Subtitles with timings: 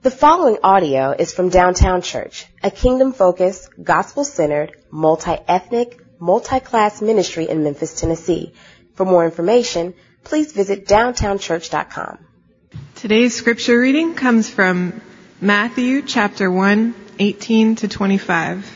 [0.00, 8.00] The following audio is from Downtown Church, a kingdom-focused, gospel-centered, multi-ethnic, multi-class ministry in Memphis,
[8.00, 8.52] Tennessee.
[8.94, 12.18] For more information, please visit downtownchurch.com.
[12.94, 15.00] Today's scripture reading comes from
[15.40, 18.70] Matthew chapter 1, 18 to 25.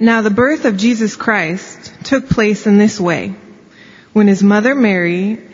[0.00, 3.36] Now the birth of Jesus Christ took place in this way.
[4.12, 5.53] When his mother Mary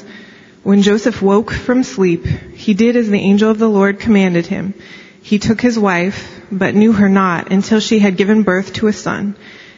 [0.63, 4.75] When Joseph woke from sleep, he did as the angel of the Lord commanded him.
[5.23, 8.93] He took his wife, but knew her not until she had given birth to a
[8.93, 9.35] son,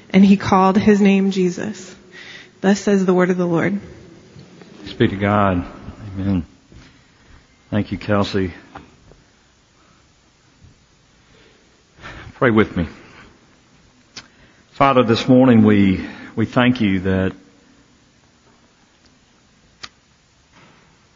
[0.10, 1.96] and he called his name Jesus.
[2.60, 3.80] Thus says the word of the Lord.
[4.86, 5.66] Speak to God.
[6.14, 6.46] Amen.
[7.70, 8.54] Thank you, Kelsey.
[12.36, 12.88] Pray with me.
[14.72, 17.34] Father, this morning we, we thank you that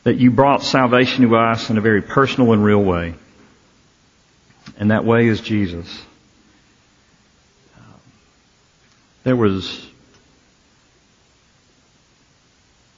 [0.07, 3.13] that you brought salvation to us in a very personal and real way.
[4.77, 6.01] And that way is Jesus.
[9.25, 9.85] There was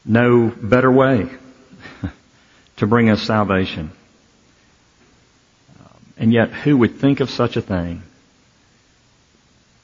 [0.05, 1.31] no better way
[2.77, 3.89] to bring us salvation.
[6.15, 8.03] And yet, who would think of such a thing?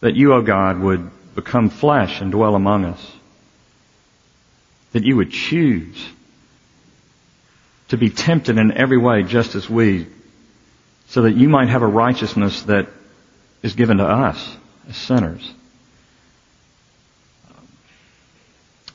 [0.02, 3.12] That you, O God, would become flesh and dwell among us.
[4.92, 6.12] That you would choose
[7.90, 10.08] to be tempted in every way just as we,
[11.08, 12.88] so that you might have a righteousness that
[13.62, 14.58] is given to us
[14.90, 15.54] as sinners.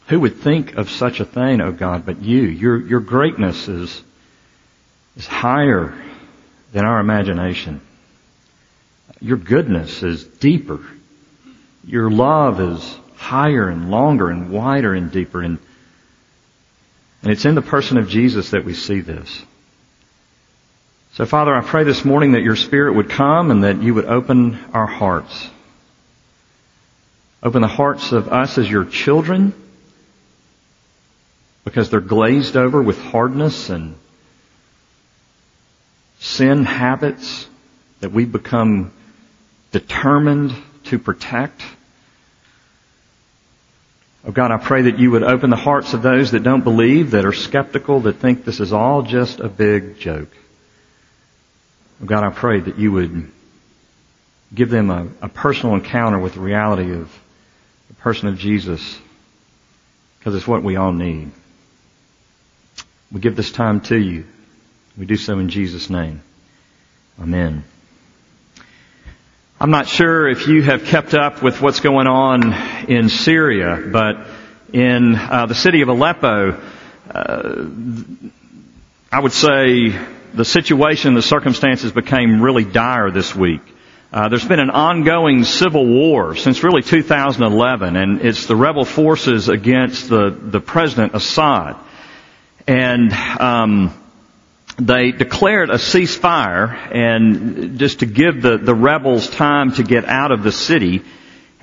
[0.09, 2.43] Who would think of such a thing, O oh God, but you?
[2.43, 4.03] Your, your greatness is,
[5.17, 5.95] is higher
[6.72, 7.81] than our imagination.
[9.21, 10.81] Your goodness is deeper.
[11.84, 15.43] Your love is higher and longer and wider and deeper.
[15.43, 15.59] And
[17.22, 19.44] and it's in the person of Jesus that we see this.
[21.14, 24.06] So Father, I pray this morning that your Spirit would come and that you would
[24.06, 25.50] open our hearts.
[27.42, 29.54] Open the hearts of us as your children
[31.64, 33.94] because they're glazed over with hardness and
[36.19, 37.47] sin habits
[38.00, 38.92] that we become
[39.72, 40.54] determined
[40.84, 41.62] to protect.
[44.25, 47.12] Oh God, I pray that you would open the hearts of those that don't believe,
[47.12, 50.28] that are skeptical, that think this is all just a big joke.
[52.03, 53.32] Oh God, I pray that you would
[54.54, 57.10] give them a, a personal encounter with the reality of
[57.88, 58.98] the person of Jesus,
[60.19, 61.30] because it's what we all need.
[63.10, 64.25] We give this time to you.
[64.98, 66.22] We do so in Jesus' name.
[67.20, 67.64] Amen.
[69.62, 72.54] I'm not sure if you have kept up with what's going on
[72.88, 74.26] in Syria, but
[74.72, 76.59] in uh, the city of Aleppo,
[77.10, 77.65] uh,
[79.12, 79.91] I would say
[80.32, 83.60] the situation, the circumstances became really dire this week.
[84.10, 89.50] Uh, there's been an ongoing civil war since really 2011, and it's the rebel forces
[89.50, 91.77] against the the president Assad,
[92.66, 93.92] and um,
[94.80, 100.32] they declared a ceasefire and just to give the, the rebels time to get out
[100.32, 101.02] of the city.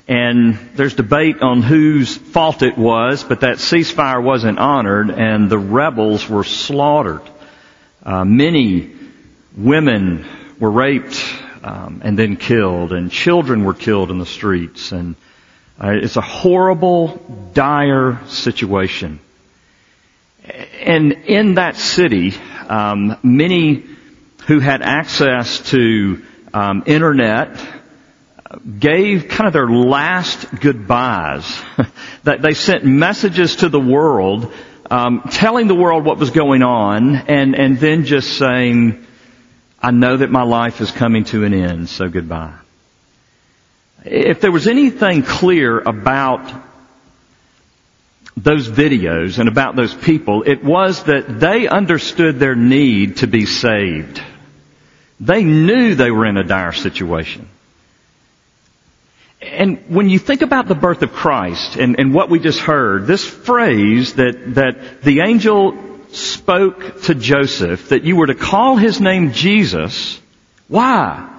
[0.08, 5.58] And there's debate on whose fault it was, but that ceasefire wasn't honored and the
[5.58, 7.24] rebels were slaughtered.
[8.04, 8.96] Uh, many
[9.56, 10.26] women
[10.60, 11.22] were raped
[11.64, 14.92] um, and then killed, and children were killed in the streets.
[14.92, 15.16] And
[15.84, 19.20] uh, it's a horrible, dire situation.
[20.80, 22.34] And in that city,
[22.70, 23.86] um, many
[24.48, 26.24] who had access to
[26.54, 27.60] um, internet
[28.80, 31.62] gave kind of their last goodbyes.
[32.24, 34.52] that they sent messages to the world,
[34.90, 39.06] um, telling the world what was going on, and and then just saying,
[39.82, 42.54] "I know that my life is coming to an end, so goodbye."
[44.06, 46.67] If there was anything clear about
[48.38, 53.48] those videos and about those people, it was that they understood their need to be
[53.48, 54.22] saved.
[55.20, 57.50] They knew they were in a dire situation.
[59.42, 63.08] And when you think about the birth of Christ and, and what we just heard,
[63.08, 69.02] this phrase that, that the angel spoke to Joseph, that you were to call his
[69.02, 70.20] name Jesus,
[70.68, 71.34] why?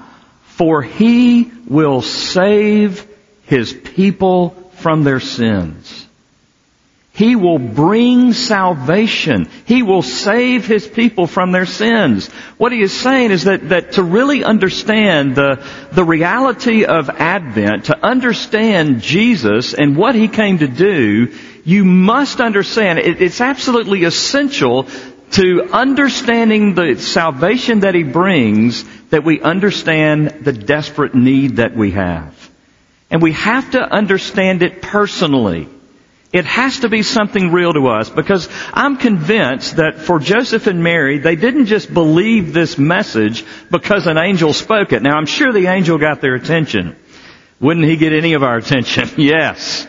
[0.44, 3.06] For he will save
[3.44, 5.87] his people from their sins.
[7.18, 9.48] He will bring salvation.
[9.64, 12.28] He will save His people from their sins.
[12.58, 15.60] What He is saying is that, that to really understand the,
[15.90, 22.40] the reality of Advent, to understand Jesus and what He came to do, you must
[22.40, 24.86] understand, it, it's absolutely essential
[25.32, 31.90] to understanding the salvation that He brings, that we understand the desperate need that we
[31.90, 32.32] have.
[33.10, 35.68] And we have to understand it personally.
[36.30, 40.82] It has to be something real to us because I'm convinced that for Joseph and
[40.82, 45.02] Mary, they didn't just believe this message because an angel spoke it.
[45.02, 46.96] Now I'm sure the angel got their attention.
[47.60, 49.08] Wouldn't he get any of our attention?
[49.16, 49.86] yes.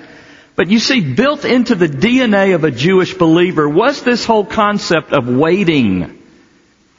[0.55, 5.11] But you see, built into the DNA of a Jewish believer was this whole concept
[5.11, 6.23] of waiting.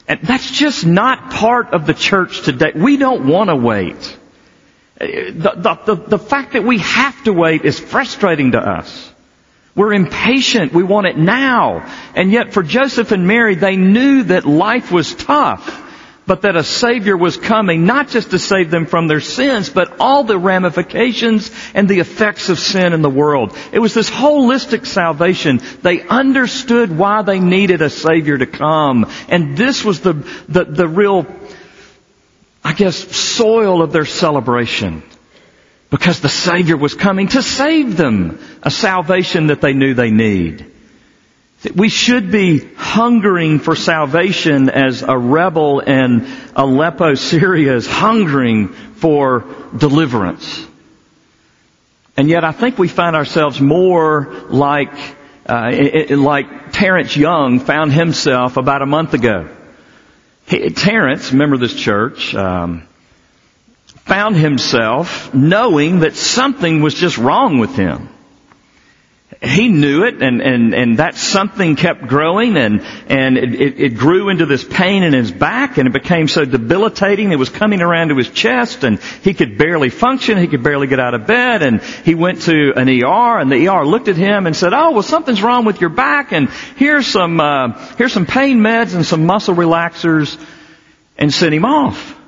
[0.07, 2.73] And that's just not part of the church today.
[2.75, 4.17] We don't want to wait.
[4.99, 9.10] The, the, the, the fact that we have to wait is frustrating to us.
[9.75, 10.73] We're impatient.
[10.73, 11.89] We want it now.
[12.15, 15.89] And yet for Joseph and Mary, they knew that life was tough,
[16.27, 19.99] but that a Savior was coming, not just to save them from their sins, but
[19.99, 23.57] all the ramifications and the effects of sin in the world.
[23.71, 25.61] It was this holistic salvation.
[25.81, 29.09] They understood why they needed a Savior to come.
[29.29, 30.13] And this was the,
[30.49, 31.25] the, the real,
[32.61, 35.03] I guess, soil of their celebration
[35.91, 40.65] because the Savior was coming to save them, a salvation that they knew they need.
[41.75, 49.45] We should be hungering for salvation as a rebel in Aleppo, Syria is hungering for
[49.77, 50.65] deliverance.
[52.17, 54.93] And yet I think we find ourselves more like,
[55.45, 55.71] uh,
[56.09, 59.49] like Terrence Young found himself about a month ago.
[60.47, 62.87] Terrence, member of this church, um,
[64.11, 68.09] found himself knowing that something was just wrong with him.
[69.41, 74.27] He knew it and, and, and that something kept growing and, and it, it, grew
[74.27, 77.31] into this pain in his back and it became so debilitating.
[77.31, 80.37] It was coming around to his chest and he could barely function.
[80.37, 83.69] He could barely get out of bed and he went to an ER and the
[83.69, 87.07] ER looked at him and said, oh, well something's wrong with your back and here's
[87.07, 90.37] some, uh, here's some pain meds and some muscle relaxers
[91.17, 92.20] and sent him off.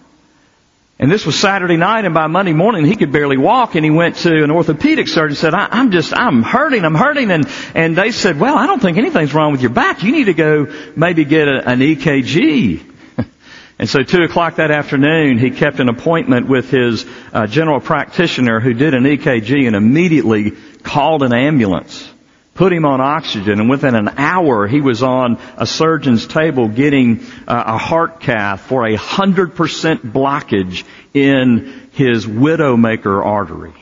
[1.00, 3.90] And this was Saturday night and by Monday morning he could barely walk and he
[3.90, 7.32] went to an orthopedic surgeon and said, I, am just, I'm hurting, I'm hurting.
[7.32, 10.04] And, and they said, well, I don't think anything's wrong with your back.
[10.04, 12.92] You need to go maybe get a, an EKG.
[13.80, 18.60] and so two o'clock that afternoon he kept an appointment with his uh, general practitioner
[18.60, 20.52] who did an EKG and immediately
[20.84, 22.13] called an ambulance
[22.56, 27.22] put him on oxygen, and within an hour he was on a surgeon's table getting
[27.48, 30.84] uh, a heart cath for a hundred percent blockage
[31.14, 33.74] in his widowmaker artery.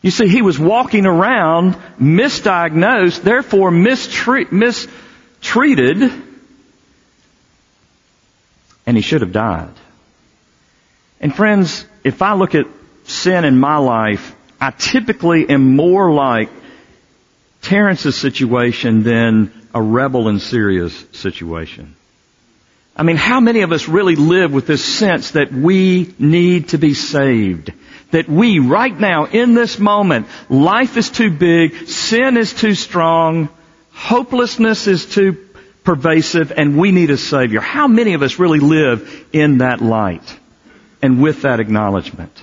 [0.00, 4.92] You see, he was walking around misdiagnosed, therefore mistreated,
[8.84, 9.70] and he should have died.
[11.20, 12.66] And friends, if I look at
[13.04, 16.48] sin in my life, I typically am more like
[17.72, 21.96] Terrence's situation than a rebel in Syria's situation.
[22.94, 26.76] I mean, how many of us really live with this sense that we need to
[26.76, 27.72] be saved?
[28.10, 33.48] That we, right now, in this moment, life is too big, sin is too strong,
[33.94, 35.48] hopelessness is too
[35.82, 37.62] pervasive, and we need a Savior.
[37.62, 40.38] How many of us really live in that light
[41.00, 42.38] and with that acknowledgement?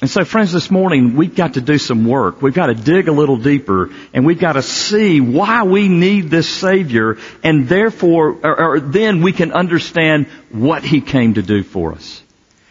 [0.00, 2.40] And so friends, this morning we've got to do some work.
[2.40, 6.30] We've got to dig a little deeper and we've got to see why we need
[6.30, 11.64] this Savior and therefore, or, or then we can understand what He came to do
[11.64, 12.22] for us.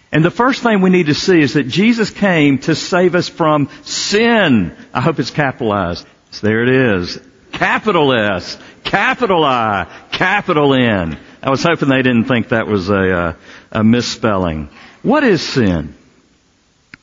[0.09, 3.27] And the first thing we need to see is that Jesus came to save us
[3.27, 4.73] from sin.
[4.93, 6.07] I hope it's capitalized.
[6.31, 7.19] So there it is.
[7.51, 11.19] Capital S, capital I, capital N.
[11.43, 13.33] I was hoping they didn't think that was a, a, uh,
[13.73, 14.69] a misspelling.
[15.01, 15.96] What is sin?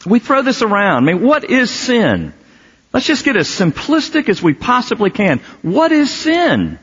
[0.06, 1.04] We throw this around.
[1.04, 2.32] I mean, what is sin?
[2.92, 5.40] Let's just get as simplistic as we possibly can.
[5.62, 6.78] What is sin?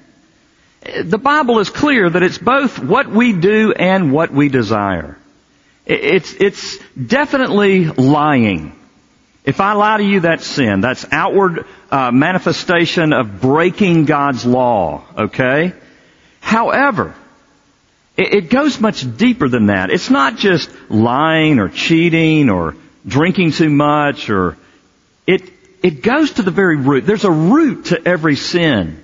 [1.03, 5.17] The Bible is clear that it's both what we do and what we desire.
[5.85, 8.75] It's, it's definitely lying.
[9.43, 10.81] If I lie to you, that's sin.
[10.81, 15.03] That's outward uh, manifestation of breaking God's law.
[15.17, 15.73] Okay.
[16.39, 17.15] However,
[18.17, 19.89] it, it goes much deeper than that.
[19.89, 24.57] It's not just lying or cheating or drinking too much or
[25.27, 25.41] it
[25.83, 27.05] it goes to the very root.
[27.05, 29.03] There's a root to every sin.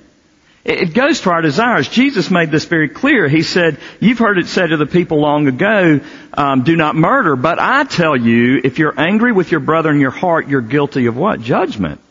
[0.63, 1.87] It goes to our desires.
[1.87, 3.29] Jesus made this very clear.
[3.29, 6.01] He said, you've heard it said to the people long ago,
[6.33, 10.01] um, do not murder, but I tell you, if you're angry with your brother in
[10.01, 11.39] your heart, you're guilty of what?
[11.39, 12.01] Judgment.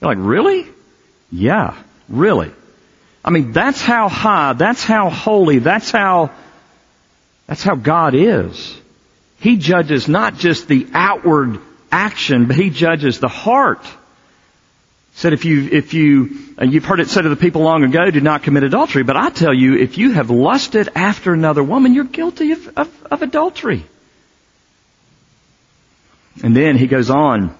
[0.00, 0.66] You're like, really?
[1.32, 1.74] Yeah,
[2.10, 2.52] really.
[3.24, 6.32] I mean, that's how high, that's how holy, that's how,
[7.46, 8.76] that's how God is.
[9.40, 13.86] He judges not just the outward action, but He judges the heart
[15.16, 18.20] said if you, if you, you've heard it said to the people long ago, do
[18.20, 19.02] not commit adultery.
[19.02, 23.06] But I tell you, if you have lusted after another woman, you're guilty of, of,
[23.10, 23.86] of adultery.
[26.44, 27.56] And then he goes on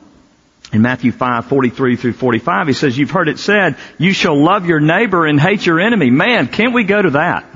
[0.71, 4.67] in Matthew 5, 43 through 45, he says, you've heard it said, you shall love
[4.67, 6.11] your neighbor and hate your enemy.
[6.11, 7.47] Man, can't we go to that?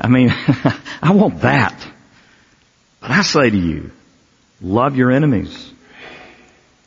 [0.00, 0.30] I mean,
[1.02, 1.74] I want that.
[3.08, 3.90] But I say to you,
[4.60, 5.72] love your enemies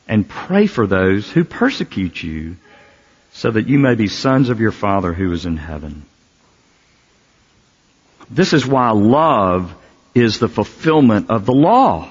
[0.07, 2.57] and pray for those who persecute you
[3.31, 6.05] so that you may be sons of your Father who is in heaven.
[8.29, 9.73] This is why love
[10.13, 12.07] is the fulfillment of the law.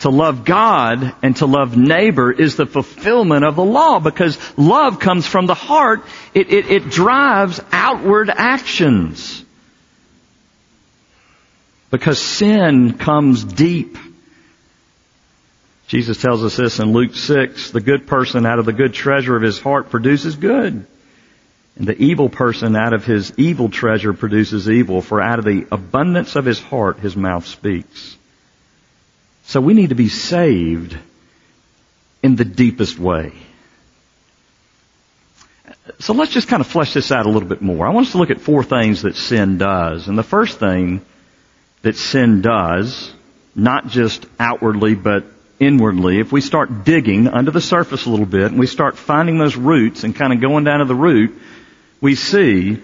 [0.00, 5.00] To love God and to love neighbor is the fulfillment of the law because love
[5.00, 6.04] comes from the heart.
[6.32, 9.41] It, it, it drives outward actions.
[11.92, 13.98] Because sin comes deep.
[15.88, 19.36] Jesus tells us this in Luke 6, the good person out of the good treasure
[19.36, 20.86] of his heart produces good.
[21.76, 25.66] And the evil person out of his evil treasure produces evil, for out of the
[25.70, 28.16] abundance of his heart his mouth speaks.
[29.44, 30.96] So we need to be saved
[32.22, 33.34] in the deepest way.
[35.98, 37.86] So let's just kind of flesh this out a little bit more.
[37.86, 40.08] I want us to look at four things that sin does.
[40.08, 41.02] And the first thing
[41.82, 43.12] that sin does,
[43.54, 45.24] not just outwardly, but
[45.58, 49.38] inwardly, if we start digging under the surface a little bit and we start finding
[49.38, 51.38] those roots and kind of going down to the root,
[52.00, 52.82] we see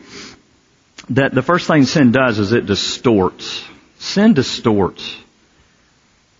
[1.11, 3.64] that the first thing sin does is it distorts.
[3.99, 5.17] Sin distorts.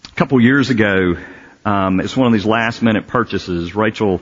[0.05, 1.17] A couple years ago,
[1.65, 3.75] um, it's one of these last minute purchases.
[3.75, 4.21] Rachel,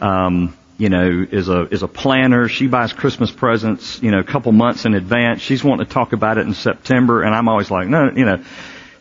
[0.00, 2.48] um, you know, is a is a planner.
[2.48, 5.40] She buys Christmas presents, you know, a couple months in advance.
[5.40, 8.42] She's wanting to talk about it in September, and I'm always like, no, you know,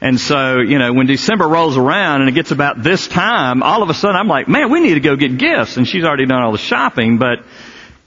[0.01, 3.81] and so, you know, when December rolls around and it gets about this time, all
[3.81, 5.77] of a sudden I'm like, man, we need to go get gifts.
[5.77, 7.39] And she's already done all the shopping, but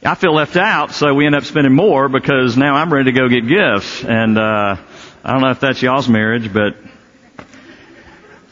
[0.04, 3.18] I feel left out, so we end up spending more because now I'm ready to
[3.18, 4.04] go get gifts.
[4.04, 4.76] And, uh,
[5.24, 6.76] I don't know if that's y'all's marriage, but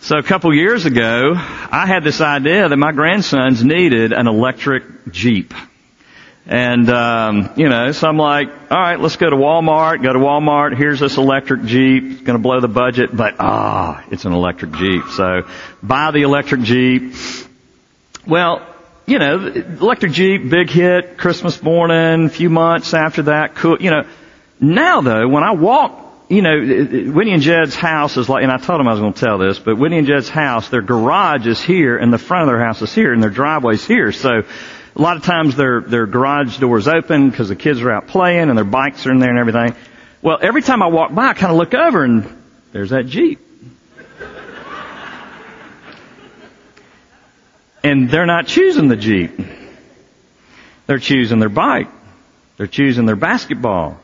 [0.07, 4.85] so a couple years ago, I had this idea that my grandsons needed an electric
[5.11, 5.53] Jeep.
[6.47, 10.19] And, um, you know, so I'm like, all right, let's go to Walmart, go to
[10.21, 14.75] Walmart, here's this electric Jeep, it's gonna blow the budget, but ah, it's an electric
[14.75, 15.07] Jeep.
[15.09, 15.43] So,
[15.83, 17.15] buy the electric Jeep.
[18.29, 18.65] Well,
[19.07, 23.91] you know, electric Jeep, big hit, Christmas morning, a few months after that, cool, you
[23.91, 24.05] know.
[24.61, 28.59] Now though, when I walk, you know, Whitney and Jed's house is like, and I
[28.59, 31.47] told them I was going to tell this, but Whitney and Jed's house, their garage
[31.47, 34.11] is here, and the front of their house is here, and their driveway's here.
[34.13, 34.43] So,
[34.97, 38.49] a lot of times their, their garage doors open because the kids are out playing
[38.49, 39.77] and their bikes are in there and everything.
[40.23, 42.43] Well, every time I walk by, I kind of look over and
[42.73, 43.41] there's that Jeep.
[47.85, 49.39] and they're not choosing the Jeep.
[50.87, 51.89] They're choosing their bike.
[52.57, 54.01] They're choosing their basketball.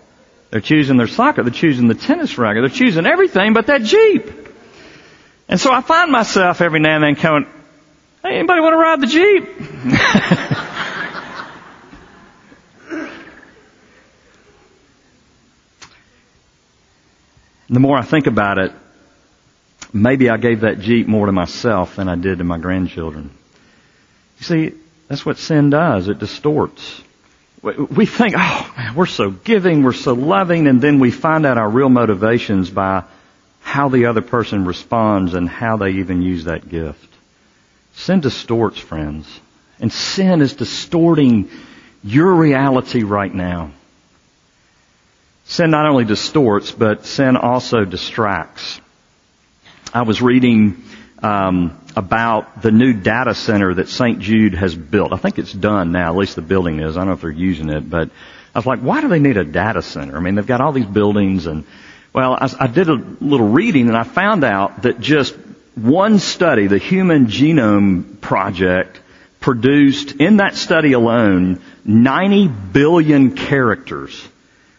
[0.53, 1.43] They're choosing their soccer.
[1.43, 2.63] They're choosing the tennis racket.
[2.63, 4.31] They're choosing everything but that Jeep.
[5.49, 7.47] And so I find myself every now and then going,
[8.23, 9.49] hey, anybody want to ride the Jeep?
[17.71, 18.73] the more I think about it,
[19.91, 23.31] maybe I gave that Jeep more to myself than I did to my grandchildren.
[24.39, 24.73] You see,
[25.09, 26.09] that's what sin does.
[26.09, 27.03] It distorts.
[27.63, 31.59] We think, oh man, we're so giving, we're so loving, and then we find out
[31.59, 33.05] our real motivations by
[33.61, 37.09] how the other person responds and how they even use that gift.
[37.95, 39.29] Sin distorts, friends.
[39.79, 41.51] And sin is distorting
[42.03, 43.71] your reality right now.
[45.45, 48.81] Sin not only distorts, but sin also distracts.
[49.95, 50.83] I was reading
[51.23, 54.21] um, about the new data center that St.
[54.21, 55.13] Jude has built.
[55.13, 56.97] I think it's done now, at least the building is.
[56.97, 58.11] I don't know if they're using it, but
[58.55, 60.17] I was like, why do they need a data center?
[60.17, 61.65] I mean, they've got all these buildings and,
[62.13, 65.35] well, I, I did a little reading and I found out that just
[65.75, 69.01] one study, the Human Genome Project,
[69.41, 74.29] produced in that study alone 90 billion characters.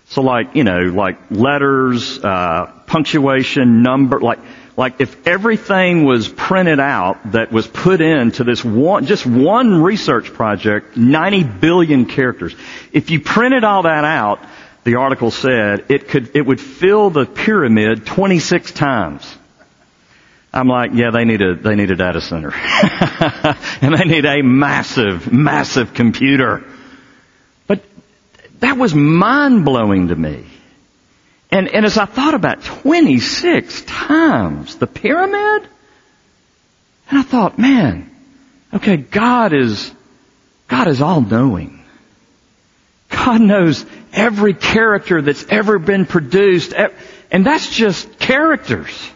[0.08, 4.40] So like, you know, like letters, uh, punctuation, number, like,
[4.76, 10.34] like if everything was printed out that was put into this one, just one research
[10.34, 12.56] project, 90 billion characters.
[12.92, 14.40] If you printed all that out,
[14.84, 19.38] the article said it could, it would fill the pyramid 26 times.
[20.52, 22.54] I'm like, yeah, they need a, they need a data center.
[23.82, 26.64] and they need a massive, massive computer.
[27.68, 27.84] But
[28.60, 30.46] that was mind blowing to me.
[31.54, 35.70] And, and as I thought about 26 times the pyramid,
[37.12, 38.10] and I thought, man,
[38.74, 39.92] okay, God is,
[40.68, 41.86] God is all knowing.
[43.08, 46.74] God knows every character that's ever been produced,
[47.30, 49.12] and that's just characters.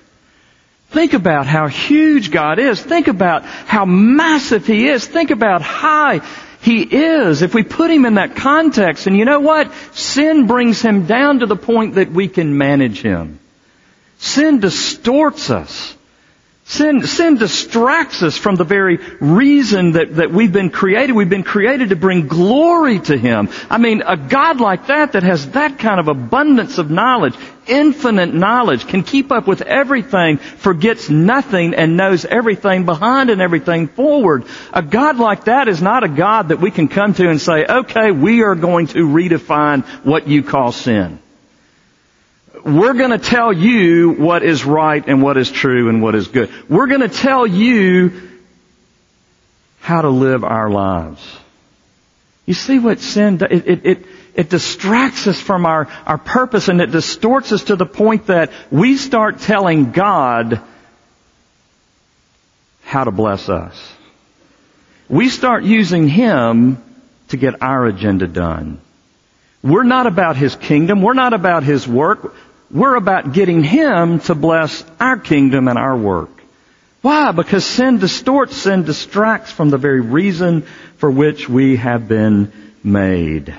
[0.89, 2.79] Think about how huge God is.
[2.79, 5.07] Think about how massive He is.
[5.07, 6.21] Think about high
[6.67, 7.41] he is.
[7.41, 9.71] If we put him in that context, and you know what?
[9.93, 13.39] Sin brings him down to the point that we can manage him.
[14.17, 15.95] Sin distorts us.
[16.69, 21.13] Sin, sin distracts us from the very reason that, that we've been created.
[21.13, 23.47] We've been created to bring glory to Him.
[23.69, 27.35] I mean, a God like that that has that kind of abundance of knowledge,
[27.67, 33.87] infinite knowledge, can keep up with everything, forgets nothing, and knows everything behind and everything
[33.87, 34.43] forward.
[34.73, 37.65] A God like that is not a God that we can come to and say,
[37.65, 41.19] okay, we are going to redefine what you call sin
[42.67, 46.27] we're going to tell you what is right and what is true and what is
[46.27, 46.51] good.
[46.69, 48.29] We're going to tell you
[49.79, 51.25] how to live our lives.
[52.45, 53.51] You see what sin does?
[53.51, 57.77] It, it, it, it distracts us from our, our purpose and it distorts us to
[57.77, 60.61] the point that we start telling God
[62.83, 63.93] how to bless us.
[65.07, 66.83] We start using Him
[67.29, 68.81] to get our agenda done.
[69.63, 71.01] We're not about His kingdom.
[71.01, 72.33] We're not about His work.
[72.69, 76.29] We're about getting Him to bless our kingdom and our work.
[77.01, 77.31] Why?
[77.31, 80.63] Because sin distorts, sin distracts from the very reason
[80.97, 82.51] for which we have been
[82.83, 83.53] made.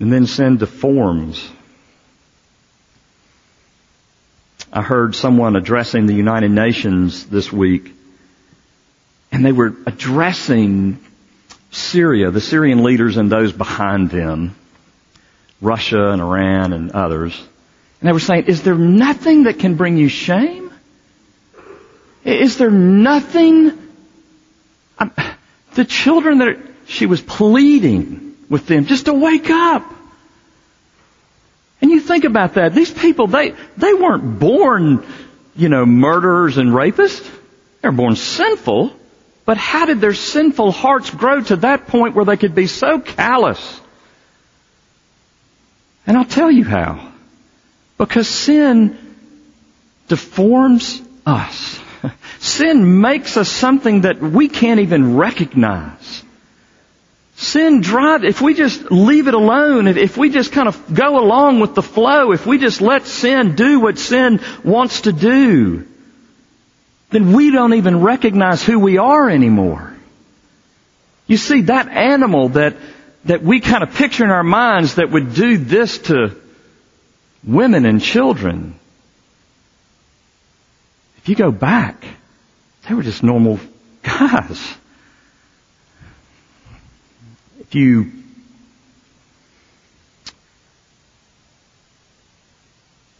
[0.00, 1.46] And then sin deforms.
[4.72, 7.92] I heard someone addressing the United Nations this week,
[9.30, 10.98] and they were addressing
[11.70, 14.56] Syria, the Syrian leaders and those behind them.
[15.64, 17.36] Russia and Iran and others.
[18.00, 20.70] And they were saying, is there nothing that can bring you shame?
[22.24, 23.72] Is there nothing?
[24.98, 25.12] I'm,
[25.74, 29.90] the children that are, she was pleading with them just to wake up.
[31.80, 32.74] And you think about that.
[32.74, 35.04] These people, they, they weren't born,
[35.56, 37.30] you know, murderers and rapists.
[37.82, 38.94] They were born sinful.
[39.44, 43.00] But how did their sinful hearts grow to that point where they could be so
[43.00, 43.80] callous
[46.06, 47.12] and I'll tell you how.
[47.96, 48.98] Because sin
[50.08, 51.80] deforms us.
[52.38, 56.22] Sin makes us something that we can't even recognize.
[57.36, 61.60] Sin drives, if we just leave it alone, if we just kind of go along
[61.60, 65.86] with the flow, if we just let sin do what sin wants to do,
[67.10, 69.94] then we don't even recognize who we are anymore.
[71.26, 72.76] You see, that animal that
[73.24, 76.36] that we kind of picture in our minds that would do this to
[77.42, 78.78] women and children.
[81.18, 82.04] If you go back,
[82.88, 83.58] they were just normal
[84.02, 84.74] guys.
[87.60, 88.12] If you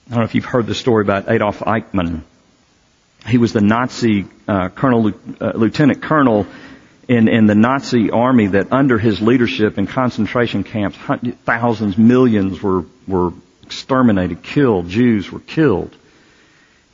[0.06, 2.22] I don't know if you've heard the story about Adolf Eichmann.
[3.26, 6.46] He was the Nazi uh, colonel, uh, lieutenant colonel
[7.08, 10.96] in, in the Nazi army that under his leadership in concentration camps,
[11.44, 15.94] thousands, millions were, were exterminated, killed, Jews were killed.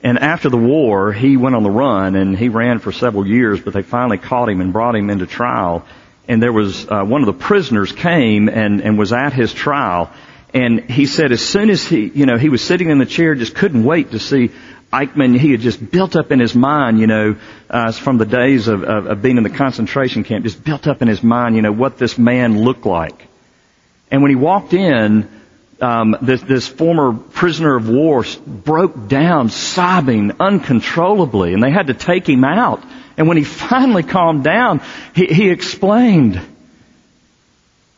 [0.03, 3.61] And after the war, he went on the run and he ran for several years,
[3.61, 5.85] but they finally caught him and brought him into trial.
[6.27, 10.11] And there was, uh, one of the prisoners came and, and was at his trial.
[10.55, 13.35] And he said as soon as he, you know, he was sitting in the chair,
[13.35, 14.51] just couldn't wait to see
[14.93, 17.37] Eichmann, he had just built up in his mind, you know,
[17.69, 21.01] uh, from the days of, of, of being in the concentration camp, just built up
[21.01, 23.29] in his mind, you know, what this man looked like.
[24.11, 25.29] And when he walked in,
[25.81, 31.95] um, this, this former prisoner of war broke down, sobbing uncontrollably, and they had to
[31.95, 32.83] take him out.
[33.17, 34.83] And when he finally calmed down,
[35.15, 36.41] he, he explained,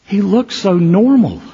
[0.07, 1.41] he looked so normal.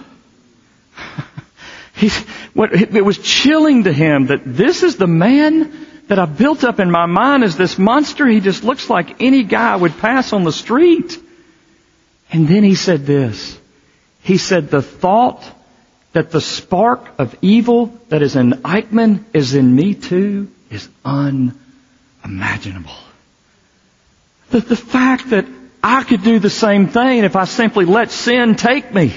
[1.94, 2.16] He's,
[2.59, 6.81] what, it was chilling to him that this is the man that I built up
[6.81, 8.27] in my mind as this monster.
[8.27, 11.23] He just looks like any guy would pass on the street.
[12.33, 13.57] And then he said this.
[14.23, 15.44] He said, the thought
[16.14, 22.90] that the spark of evil that is in Eichmann is in me too is unimaginable.
[24.51, 25.47] The, the fact that
[25.81, 29.14] I could do the same thing if I simply let sin take me.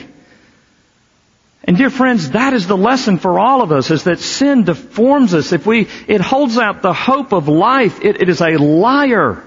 [1.63, 5.34] And dear friends, that is the lesson for all of us, is that sin deforms
[5.34, 5.52] us.
[5.52, 9.43] If we, it holds out the hope of life, it, it is a liar.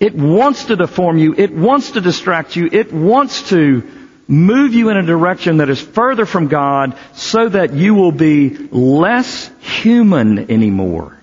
[0.00, 1.34] It wants to deform you.
[1.36, 2.68] It wants to distract you.
[2.72, 3.88] It wants to
[4.26, 8.56] move you in a direction that is further from God so that you will be
[8.70, 11.16] less human anymore.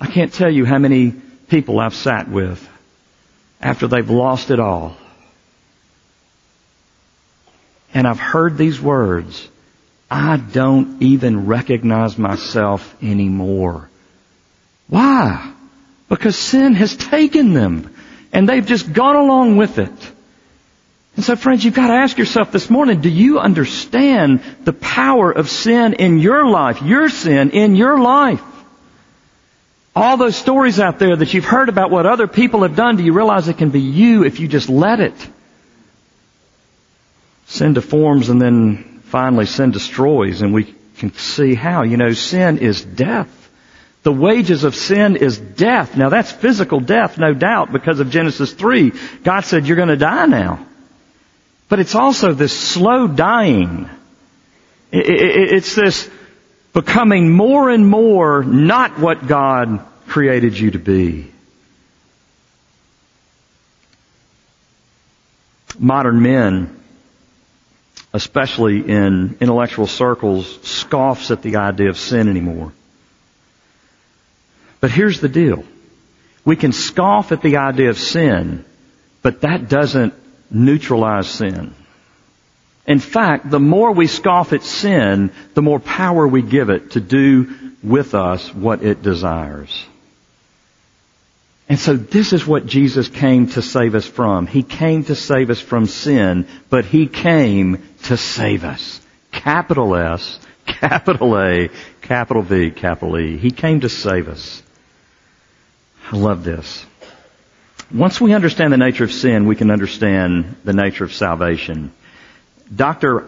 [0.00, 1.10] I can't tell you how many
[1.48, 2.66] people I've sat with
[3.60, 4.96] after they've lost it all
[7.94, 9.48] and I've heard these words,
[10.10, 13.88] I don't even recognize myself anymore.
[14.88, 15.52] Why?
[16.08, 17.94] Because sin has taken them
[18.32, 20.12] and they've just gone along with it.
[21.16, 25.30] And so friends, you've got to ask yourself this morning, do you understand the power
[25.30, 28.42] of sin in your life, your sin in your life?
[29.94, 33.04] All those stories out there that you've heard about what other people have done, do
[33.04, 35.14] you realize it can be you if you just let it?
[37.46, 41.82] Sin deforms and then finally sin destroys and we can see how.
[41.82, 43.30] You know, sin is death.
[44.02, 45.96] The wages of sin is death.
[45.96, 48.92] Now that's physical death, no doubt, because of Genesis 3.
[49.22, 50.66] God said, you're going to die now.
[51.68, 53.88] But it's also this slow dying.
[54.92, 56.08] It's this
[56.72, 61.30] becoming more and more not what God created you to be.
[65.78, 66.83] Modern men
[68.14, 72.72] especially in intellectual circles, scoffs at the idea of sin anymore.
[74.80, 75.64] But here's the deal.
[76.44, 78.64] We can scoff at the idea of sin,
[79.20, 80.14] but that doesn't
[80.48, 81.74] neutralize sin.
[82.86, 87.00] In fact, the more we scoff at sin, the more power we give it to
[87.00, 89.86] do with us what it desires.
[91.68, 94.46] And so this is what Jesus came to save us from.
[94.46, 99.00] He came to save us from sin, but He came to save us.
[99.32, 101.70] Capital S, capital A,
[102.02, 103.38] capital V, capital E.
[103.38, 104.62] He came to save us.
[106.12, 106.84] I love this.
[107.92, 111.92] Once we understand the nature of sin, we can understand the nature of salvation.
[112.74, 113.24] Dr.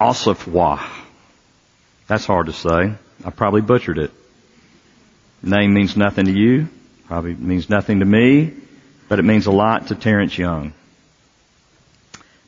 [0.00, 0.80] Asafwa,
[2.08, 2.94] that's hard to say.
[3.24, 4.10] I probably butchered it.
[5.42, 6.68] Name means nothing to you.
[7.10, 8.52] Probably means nothing to me,
[9.08, 10.72] but it means a lot to Terrence Young.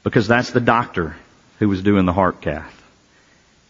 [0.05, 1.17] Because that's the doctor
[1.59, 2.73] who was doing the heart cath.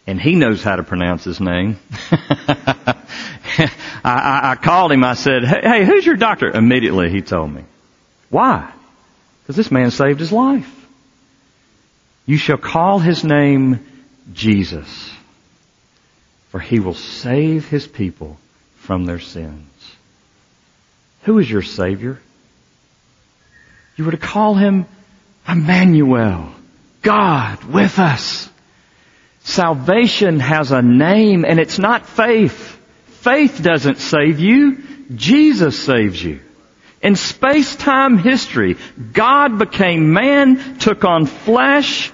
[0.05, 1.79] And he knows how to pronounce his name.
[2.11, 3.71] I,
[4.03, 6.51] I, I, called him, I said, hey, hey, who's your doctor?
[6.51, 7.63] Immediately he told me.
[8.29, 8.71] Why?
[9.41, 10.71] Because this man saved his life.
[12.27, 13.83] You shall call his name
[14.31, 15.11] Jesus,
[16.49, 18.37] for he will save his people
[18.75, 19.65] from their sins.
[21.23, 22.19] Who is your Savior?
[23.95, 24.85] You were to call him
[25.47, 26.49] Emmanuel,
[27.01, 28.49] God with us.
[29.43, 32.79] Salvation has a name and it's not faith.
[33.21, 34.83] Faith doesn't save you.
[35.13, 36.39] Jesus saves you.
[37.01, 38.77] In space-time history,
[39.11, 42.11] God became man, took on flesh,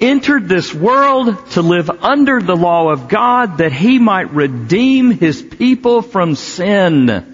[0.00, 5.42] entered this world to live under the law of God that he might redeem his
[5.42, 7.29] people from sin.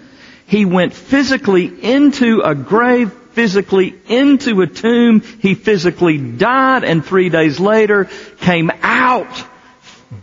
[0.47, 5.21] He went physically into a grave, physically into a tomb.
[5.21, 8.09] He physically died and three days later
[8.41, 9.45] came out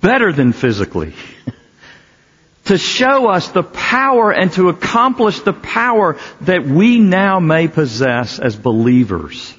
[0.01, 1.13] better than physically.
[2.65, 8.39] to show us the power and to accomplish the power that we now may possess
[8.39, 9.53] as believers.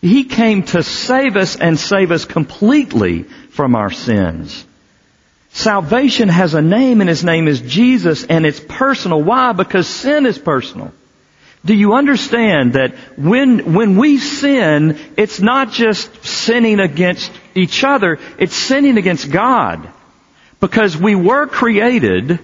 [0.00, 4.64] He came to save us and save us completely from our sins.
[5.56, 9.22] Salvation has a name and his name is Jesus and it's personal.
[9.22, 9.52] Why?
[9.52, 10.92] Because sin is personal.
[11.64, 18.18] Do you understand that when, when we sin, it's not just sinning against each other,
[18.38, 19.88] it's sinning against God.
[20.60, 22.38] Because we were created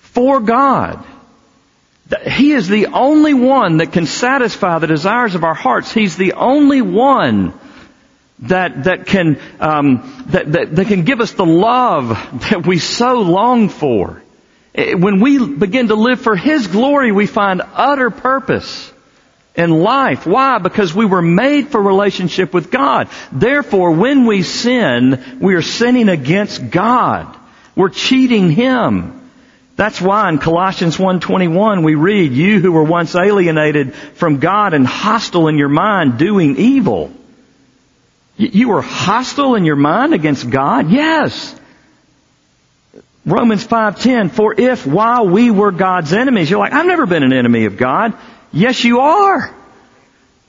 [0.00, 1.02] for God.
[2.26, 5.90] He is the only one that can satisfy the desires of our hearts.
[5.90, 7.58] He's the only one
[8.42, 12.08] that that can um, that, that that can give us the love
[12.50, 14.22] that we so long for.
[14.74, 18.92] Eh, when we begin to live for His glory, we find utter purpose
[19.54, 20.26] in life.
[20.26, 20.58] Why?
[20.58, 23.08] Because we were made for relationship with God.
[23.32, 27.36] Therefore, when we sin, we are sinning against God.
[27.74, 29.16] We're cheating Him.
[29.76, 34.86] That's why in Colossians 1.21 we read, you who were once alienated from God and
[34.86, 37.10] hostile in your mind doing evil.
[38.40, 40.90] You were hostile in your mind against God?
[40.90, 41.54] Yes.
[43.26, 47.34] Romans 5:10 for if while we were God's enemies you're like I've never been an
[47.34, 48.14] enemy of God.
[48.50, 49.54] Yes you are.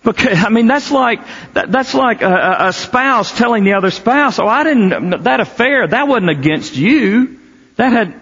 [0.04, 1.20] Because I mean that's like
[1.54, 5.86] that, that's like a, a spouse telling the other spouse, "Oh, I didn't that affair
[5.86, 7.40] that wasn't against you.
[7.76, 8.21] That had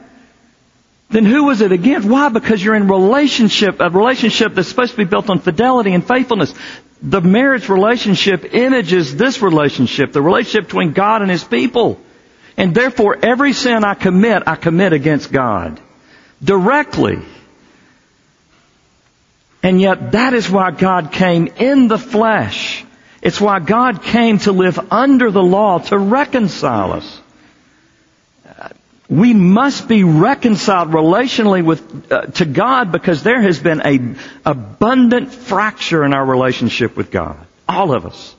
[1.09, 2.07] then who was it against?
[2.07, 2.29] Why?
[2.29, 6.53] Because you're in relationship, a relationship that's supposed to be built on fidelity and faithfulness.
[7.01, 11.99] The marriage relationship images this relationship, the relationship between God and His people.
[12.57, 15.79] And therefore, every sin I commit, I commit against God.
[16.43, 17.19] Directly.
[19.63, 22.85] And yet that is why God came in the flesh.
[23.21, 27.21] It's why God came to live under the law to reconcile us.
[29.09, 35.33] We must be reconciled relationally with, uh, to God because there has been a abundant
[35.33, 37.43] fracture in our relationship with God.
[37.67, 38.35] All of us.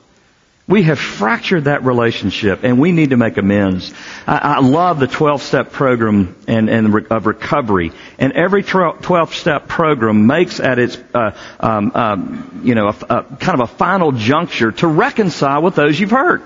[0.69, 3.93] We have fractured that relationship and we need to make amends.
[4.25, 7.91] I, I love the 12 step program and, and re, of recovery.
[8.21, 13.23] And every 12 step program makes at its, uh, um, um, you know, a, a,
[13.25, 16.45] kind of a final juncture to reconcile with those you've hurt.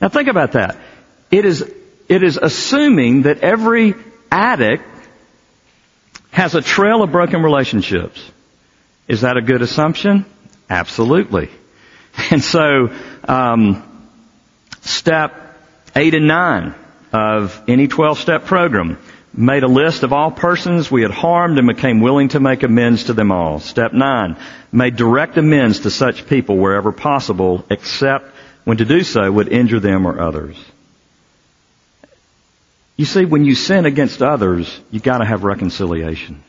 [0.00, 0.76] Now think about that.
[1.32, 1.68] It is
[2.08, 3.94] it is assuming that every
[4.30, 4.84] addict
[6.30, 8.22] has a trail of broken relationships.
[9.06, 10.24] Is that a good assumption?
[10.68, 11.50] Absolutely.
[12.32, 12.92] And so,
[13.28, 14.10] um,
[14.80, 15.56] step
[15.94, 16.74] eight and nine
[17.12, 18.98] of any 12 step program
[19.32, 23.04] made a list of all persons we had harmed and became willing to make amends
[23.04, 23.60] to them all.
[23.60, 24.36] Step nine,
[24.72, 29.78] made direct amends to such people wherever possible, except when to do so would injure
[29.78, 30.56] them or others.
[32.98, 36.42] You see, when you sin against others, you gotta have reconciliation.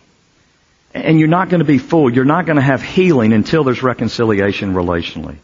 [0.95, 2.11] And you're not gonna be full.
[2.11, 5.35] You're not gonna have healing until there's reconciliation relationally.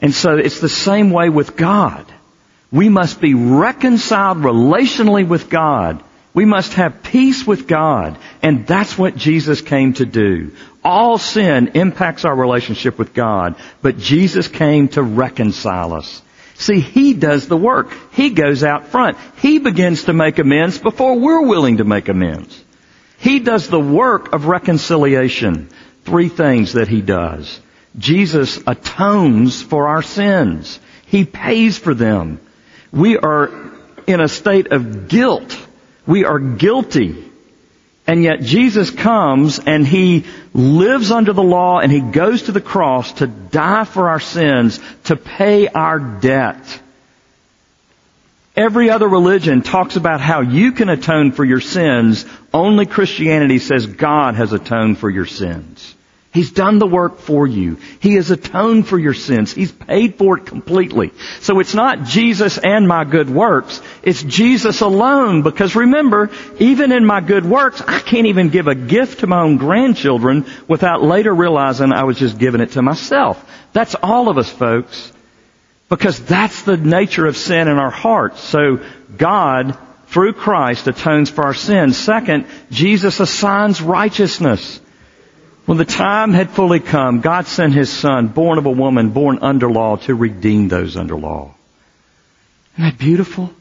[0.00, 2.04] And so it's the same way with God.
[2.72, 6.02] We must be reconciled relationally with God.
[6.34, 8.18] We must have peace with God.
[8.42, 10.50] And that's what Jesus came to do.
[10.82, 16.22] All sin impacts our relationship with God, but Jesus came to reconcile us.
[16.62, 17.92] See, He does the work.
[18.12, 19.18] He goes out front.
[19.38, 22.64] He begins to make amends before we're willing to make amends.
[23.18, 25.70] He does the work of reconciliation.
[26.04, 27.60] Three things that He does.
[27.98, 30.78] Jesus atones for our sins.
[31.06, 32.40] He pays for them.
[32.92, 33.50] We are
[34.06, 35.58] in a state of guilt.
[36.06, 37.31] We are guilty.
[38.12, 42.60] And yet Jesus comes and He lives under the law and He goes to the
[42.60, 46.82] cross to die for our sins, to pay our debt.
[48.54, 52.26] Every other religion talks about how you can atone for your sins.
[52.52, 55.94] Only Christianity says God has atoned for your sins.
[56.34, 57.78] He's done the work for you.
[58.00, 59.54] He has atoned for your sins.
[59.54, 61.12] He's paid for it completely.
[61.40, 63.80] So it's not Jesus and my good works.
[64.02, 65.42] It's Jesus alone.
[65.42, 69.42] Because remember, even in my good works, I can't even give a gift to my
[69.42, 73.44] own grandchildren without later realizing I was just giving it to myself.
[73.72, 75.12] That's all of us, folks.
[75.88, 78.40] Because that's the nature of sin in our hearts.
[78.40, 78.84] So
[79.16, 81.96] God, through Christ, atones for our sins.
[81.96, 84.80] Second, Jesus assigns righteousness.
[85.64, 89.38] When the time had fully come, God sent His Son, born of a woman, born
[89.42, 91.54] under law, to redeem those under law.
[92.74, 93.52] Isn't that beautiful?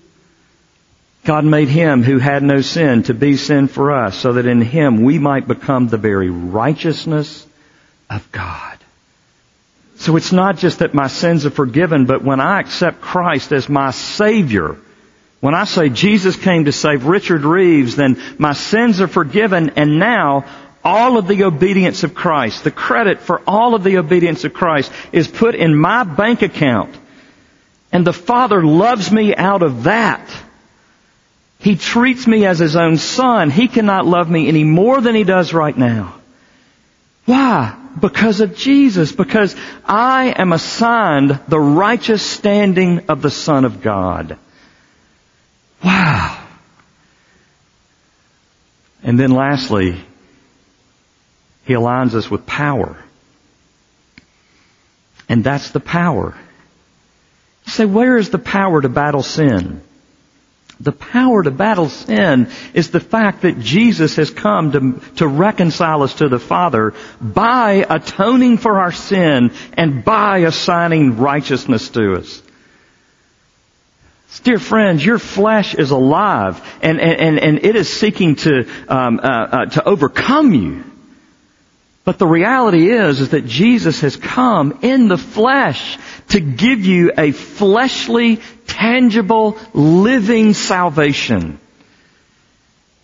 [1.23, 4.61] God made Him who had no sin to be sin for us, so that in
[4.61, 7.45] Him we might become the very righteousness
[8.09, 8.77] of God.
[9.97, 13.69] So it's not just that my sins are forgiven, but when I accept Christ as
[13.69, 14.77] my Savior,
[15.41, 19.99] when I say Jesus came to save Richard Reeves, then my sins are forgiven and
[19.99, 20.45] now
[20.83, 24.91] all of the obedience of Christ, the credit for all of the obedience of Christ
[25.11, 26.95] is put in my bank account.
[27.91, 30.27] And the Father loves me out of that.
[31.61, 33.49] He treats me as His own son.
[33.49, 36.15] He cannot love me any more than He does right now.
[37.25, 37.77] Why?
[37.99, 39.11] Because of Jesus.
[39.11, 44.37] Because I am assigned the righteous standing of the Son of God.
[45.83, 46.37] Wow.
[49.03, 49.99] And then lastly,
[51.65, 53.03] he aligns us with power.
[55.29, 56.35] And that's the power.
[57.65, 59.81] You say, where is the power to battle sin?
[60.81, 66.01] The power to battle sin is the fact that Jesus has come to, to reconcile
[66.01, 72.41] us to the Father by atoning for our sin and by assigning righteousness to us.
[74.43, 79.27] Dear friends, your flesh is alive and, and, and it is seeking to, um, uh,
[79.27, 80.83] uh, to overcome you.
[82.03, 85.99] But the reality is, is that Jesus has come in the flesh
[86.31, 91.59] to give you a fleshly, tangible, living salvation.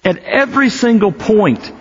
[0.04, 1.72] At every single point,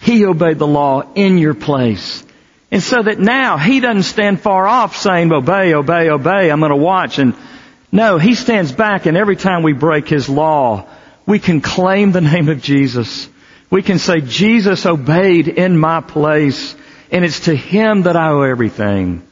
[0.00, 2.24] He obeyed the law in your place.
[2.70, 6.76] And so that now He doesn't stand far off saying, obey, obey, obey, I'm gonna
[6.76, 7.34] watch and
[7.90, 10.86] no, He stands back and every time we break His law,
[11.26, 13.28] we can claim the name of Jesus.
[13.70, 16.76] We can say, Jesus obeyed in my place
[17.10, 19.26] and it's to Him that I owe everything.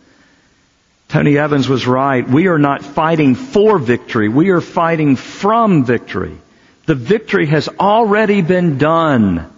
[1.13, 2.27] Tony Evans was right.
[2.27, 4.31] We are not fighting for victory.
[4.31, 6.39] We are fighting from victory.
[6.87, 9.53] The victory has already been done.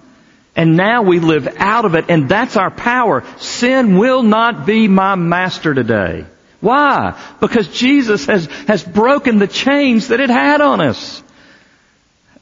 [0.56, 3.22] And now we live out of it and that's our power.
[3.38, 6.26] Sin will not be my master today.
[6.60, 7.16] Why?
[7.38, 11.22] Because Jesus has, has broken the chains that it had on us.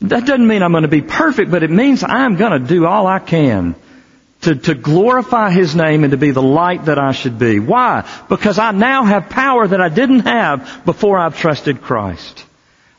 [0.00, 2.86] That doesn't mean I'm going to be perfect, but it means I'm going to do
[2.86, 3.74] all I can
[4.42, 7.58] to, to glorify His name and to be the light that I should be.
[7.58, 8.08] Why?
[8.28, 12.44] Because I now have power that I didn't have before I've trusted Christ.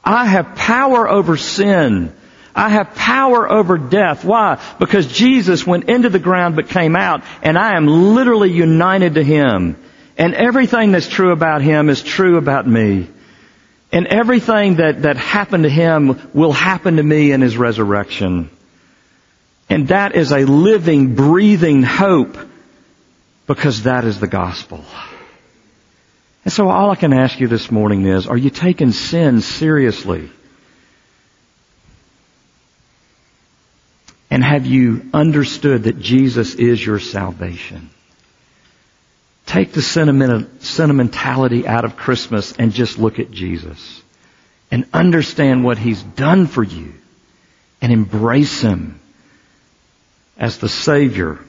[0.03, 2.13] I have power over sin.
[2.55, 4.23] I have power over death.
[4.23, 4.61] Why?
[4.79, 9.23] Because Jesus went into the ground but came out and I am literally united to
[9.23, 9.77] Him.
[10.17, 13.07] And everything that's true about Him is true about me.
[13.91, 18.49] And everything that, that happened to Him will happen to me in His resurrection.
[19.69, 22.37] And that is a living, breathing hope
[23.47, 24.83] because that is the gospel.
[26.45, 30.29] And so all I can ask you this morning is, are you taking sin seriously?
[34.29, 37.89] And have you understood that Jesus is your salvation?
[39.45, 44.01] Take the sentimentality out of Christmas and just look at Jesus.
[44.71, 46.95] And understand what He's done for you.
[47.81, 48.99] And embrace Him
[50.37, 51.39] as the Savior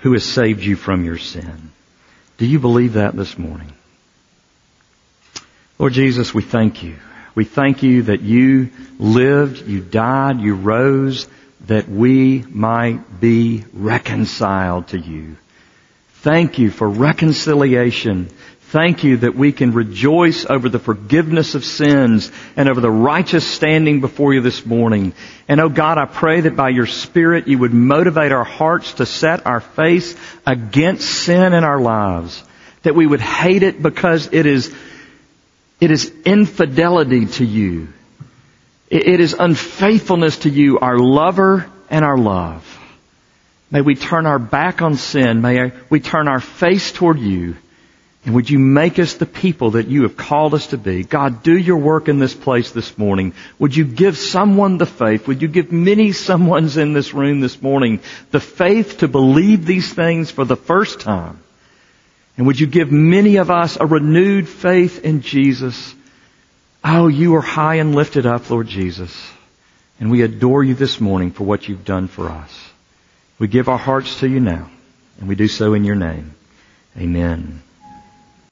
[0.00, 1.70] who has saved you from your sin.
[2.38, 3.72] Do you believe that this morning?
[5.78, 6.96] Lord Jesus, we thank you.
[7.34, 11.28] We thank you that you lived, you died, you rose,
[11.66, 15.36] that we might be reconciled to you.
[16.14, 18.30] Thank you for reconciliation.
[18.70, 23.44] Thank you that we can rejoice over the forgiveness of sins and over the righteous
[23.44, 25.12] standing before you this morning.
[25.48, 29.06] And oh God, I pray that by your Spirit you would motivate our hearts to
[29.06, 30.14] set our face
[30.46, 32.44] against sin in our lives.
[32.84, 34.72] That we would hate it because it is,
[35.80, 37.88] it is infidelity to you.
[38.88, 42.64] It is unfaithfulness to you, our lover and our love.
[43.68, 45.40] May we turn our back on sin.
[45.42, 47.56] May we turn our face toward you.
[48.24, 51.04] And would you make us the people that you have called us to be?
[51.04, 53.32] God, do your work in this place this morning.
[53.58, 55.26] Would you give someone the faith?
[55.26, 59.92] Would you give many someone's in this room this morning the faith to believe these
[59.92, 61.40] things for the first time?
[62.36, 65.94] And would you give many of us a renewed faith in Jesus?
[66.84, 69.14] Oh, you are high and lifted up, Lord Jesus.
[69.98, 72.70] And we adore you this morning for what you've done for us.
[73.38, 74.70] We give our hearts to you now,
[75.18, 76.34] and we do so in your name.
[76.98, 77.62] Amen.